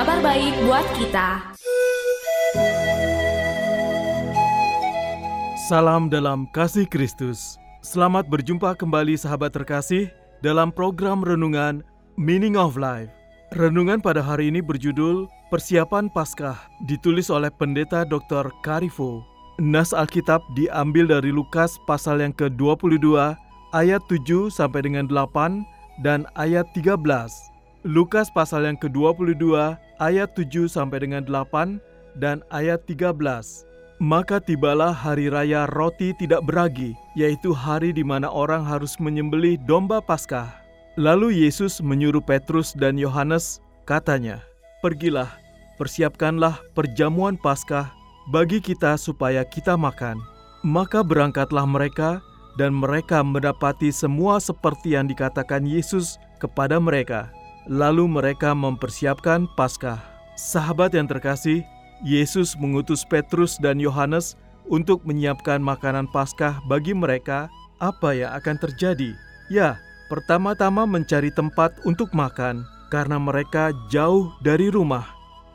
kabar 0.00 0.16
baik 0.24 0.56
buat 0.64 0.86
kita 0.96 1.28
Salam 5.68 6.08
dalam 6.08 6.48
kasih 6.56 6.88
Kristus. 6.88 7.60
Selamat 7.84 8.24
berjumpa 8.24 8.80
kembali 8.80 9.12
sahabat 9.20 9.52
terkasih 9.52 10.08
dalam 10.40 10.72
program 10.72 11.20
renungan 11.20 11.84
Meaning 12.16 12.56
of 12.56 12.80
Life. 12.80 13.12
Renungan 13.52 14.00
pada 14.00 14.24
hari 14.24 14.48
ini 14.48 14.64
berjudul 14.64 15.28
Persiapan 15.52 16.08
Paskah, 16.08 16.56
ditulis 16.88 17.28
oleh 17.28 17.52
Pendeta 17.52 18.08
Dr. 18.08 18.48
Karifo. 18.64 19.20
Nas 19.60 19.92
Alkitab 19.92 20.40
diambil 20.56 21.12
dari 21.12 21.28
Lukas 21.28 21.76
pasal 21.84 22.24
yang 22.24 22.32
ke-22 22.32 23.36
ayat 23.76 24.00
7 24.08 24.48
sampai 24.48 24.80
dengan 24.80 25.04
8 25.12 25.60
dan 26.00 26.24
ayat 26.40 26.64
13. 26.72 27.49
Lukas 27.80 28.28
pasal 28.28 28.68
yang 28.68 28.76
ke-22 28.76 29.56
ayat 30.04 30.28
7 30.36 30.68
sampai 30.68 31.00
dengan 31.00 31.24
8 31.24 31.80
dan 32.20 32.44
ayat 32.52 32.84
13. 32.84 33.16
Maka 33.96 34.36
tibalah 34.36 34.92
hari 34.92 35.32
raya 35.32 35.64
roti 35.72 36.12
tidak 36.20 36.44
beragi, 36.44 36.92
yaitu 37.16 37.56
hari 37.56 37.96
di 37.96 38.04
mana 38.04 38.28
orang 38.28 38.60
harus 38.68 39.00
menyembelih 39.00 39.56
domba 39.64 40.04
Paskah. 40.04 40.52
Lalu 41.00 41.40
Yesus 41.40 41.80
menyuruh 41.80 42.20
Petrus 42.20 42.76
dan 42.76 43.00
Yohanes, 43.00 43.64
katanya, 43.88 44.44
"Pergilah, 44.84 45.32
persiapkanlah 45.80 46.60
perjamuan 46.76 47.40
Paskah 47.40 47.88
bagi 48.28 48.60
kita 48.60 49.00
supaya 49.00 49.40
kita 49.40 49.80
makan." 49.80 50.20
Maka 50.60 51.00
berangkatlah 51.00 51.64
mereka, 51.64 52.20
dan 52.60 52.76
mereka 52.76 53.24
mendapati 53.24 53.88
semua 53.88 54.36
seperti 54.36 55.00
yang 55.00 55.08
dikatakan 55.08 55.64
Yesus 55.64 56.20
kepada 56.36 56.76
mereka. 56.76 57.32
Lalu 57.70 58.10
mereka 58.10 58.50
mempersiapkan 58.50 59.46
Paskah. 59.54 60.02
Sahabat 60.34 60.90
yang 60.90 61.06
terkasih, 61.06 61.62
Yesus 62.02 62.58
mengutus 62.58 63.06
Petrus 63.06 63.62
dan 63.62 63.78
Yohanes 63.78 64.34
untuk 64.66 65.06
menyiapkan 65.06 65.62
makanan 65.62 66.10
Paskah 66.10 66.58
bagi 66.66 66.98
mereka. 66.98 67.46
Apa 67.78 68.10
yang 68.10 68.34
akan 68.34 68.58
terjadi? 68.58 69.14
Ya, 69.54 69.78
pertama-tama 70.10 70.82
mencari 70.82 71.30
tempat 71.30 71.70
untuk 71.86 72.10
makan 72.10 72.66
karena 72.90 73.22
mereka 73.22 73.70
jauh 73.86 74.34
dari 74.42 74.66
rumah. 74.66 75.06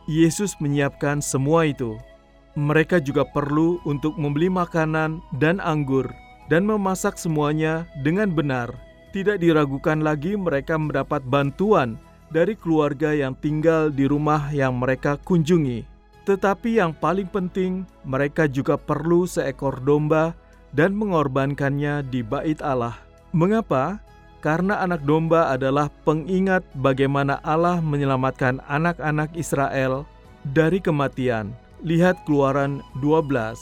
Yesus 0.07 0.55
menyiapkan 0.63 1.19
semua 1.19 1.67
itu. 1.67 1.99
Mereka 2.55 3.03
juga 3.03 3.27
perlu 3.27 3.83
untuk 3.83 4.15
membeli 4.15 4.47
makanan 4.47 5.19
dan 5.43 5.59
anggur 5.59 6.07
dan 6.47 6.63
memasak 6.63 7.19
semuanya 7.19 7.83
dengan 8.07 8.31
benar. 8.31 8.71
Tidak 9.11 9.43
diragukan 9.43 9.99
lagi 9.99 10.39
mereka 10.39 10.79
mendapat 10.79 11.19
bantuan 11.27 11.99
dari 12.29 12.57
keluarga 12.57 13.13
yang 13.13 13.37
tinggal 13.37 13.89
di 13.93 14.09
rumah 14.09 14.49
yang 14.49 14.77
mereka 14.77 15.17
kunjungi. 15.21 15.85
Tetapi 16.25 16.81
yang 16.81 16.91
paling 16.97 17.29
penting, 17.29 17.85
mereka 18.01 18.49
juga 18.49 18.81
perlu 18.81 19.29
seekor 19.29 19.77
domba 19.85 20.33
dan 20.73 20.97
mengorbankannya 20.97 22.01
di 22.09 22.25
bait 22.25 22.57
Allah. 22.65 22.97
Mengapa? 23.29 24.01
Karena 24.41 24.81
anak 24.81 25.01
domba 25.01 25.49
adalah 25.49 25.89
pengingat 26.05 26.61
bagaimana 26.77 27.41
Allah 27.41 27.81
menyelamatkan 27.81 28.61
anak-anak 28.69 29.33
Israel 29.33 30.05
dari 30.53 30.77
kematian. 30.77 31.53
Lihat 31.81 32.25
Keluaran 32.29 32.81
12. 33.01 33.57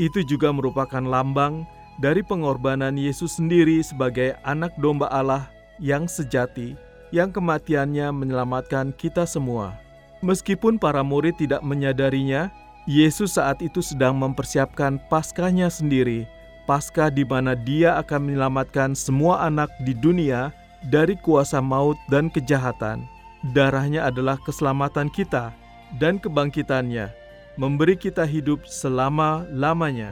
Itu 0.00 0.24
juga 0.24 0.48
merupakan 0.48 1.04
lambang 1.04 1.68
dari 2.00 2.24
pengorbanan 2.24 2.96
Yesus 2.96 3.36
sendiri 3.36 3.84
sebagai 3.84 4.32
anak 4.44 4.72
domba 4.80 5.12
Allah 5.12 5.52
yang 5.76 6.08
sejati, 6.08 6.72
yang 7.12 7.30
kematiannya 7.30 8.10
menyelamatkan 8.10 8.90
kita 8.96 9.28
semua. 9.28 9.76
Meskipun 10.24 10.80
para 10.80 11.04
murid 11.04 11.36
tidak 11.38 11.60
menyadarinya, 11.60 12.48
Yesus 12.88 13.38
saat 13.38 13.62
itu 13.62 13.78
sedang 13.78 14.18
mempersiapkan 14.18 14.98
paskahnya 15.06 15.70
sendiri, 15.70 16.26
paskah 16.66 17.12
di 17.12 17.22
mana 17.22 17.54
dia 17.54 17.94
akan 18.02 18.26
menyelamatkan 18.26 18.96
semua 18.98 19.46
anak 19.46 19.70
di 19.86 19.94
dunia 19.94 20.50
dari 20.90 21.14
kuasa 21.14 21.62
maut 21.62 21.94
dan 22.10 22.26
kejahatan. 22.26 23.06
Darahnya 23.54 24.06
adalah 24.06 24.38
keselamatan 24.42 25.10
kita 25.10 25.54
dan 25.98 26.18
kebangkitannya, 26.18 27.10
memberi 27.58 27.98
kita 27.98 28.26
hidup 28.26 28.62
selama-lamanya. 28.66 30.10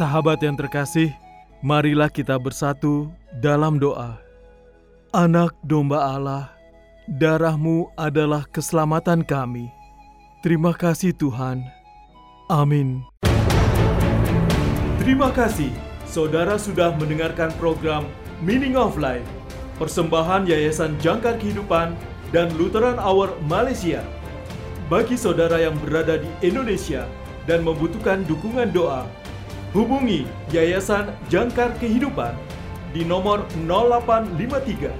Sahabat 0.00 0.40
yang 0.40 0.56
terkasih, 0.56 1.12
marilah 1.60 2.08
kita 2.08 2.40
bersatu 2.40 3.12
dalam 3.36 3.76
doa. 3.76 4.16
Anak 5.12 5.52
domba 5.60 6.16
Allah, 6.16 6.48
darahmu 7.04 7.92
adalah 8.00 8.48
keselamatan 8.48 9.20
kami. 9.20 9.68
Terima 10.40 10.72
kasih 10.72 11.12
Tuhan. 11.12 11.68
Amin. 12.48 13.04
Terima 15.04 15.28
kasih, 15.36 15.68
saudara 16.08 16.56
sudah 16.56 16.96
mendengarkan 16.96 17.52
program 17.60 18.08
Meaning 18.40 18.80
of 18.80 18.96
Life, 18.96 19.28
persembahan 19.76 20.48
Yayasan 20.48 20.96
Jangkar 21.04 21.36
Kehidupan 21.36 21.92
dan 22.32 22.48
Lutheran 22.56 22.96
Hour 22.96 23.36
Malaysia. 23.44 24.00
Bagi 24.88 25.20
saudara 25.20 25.60
yang 25.60 25.76
berada 25.84 26.16
di 26.16 26.32
Indonesia 26.40 27.04
dan 27.44 27.60
membutuhkan 27.60 28.24
dukungan 28.24 28.72
doa, 28.72 29.04
hubungi 29.74 30.26
Yayasan 30.50 31.14
Jangkar 31.30 31.70
Kehidupan 31.78 32.34
di 32.90 33.06
nomor 33.06 33.46
0853 33.54 34.90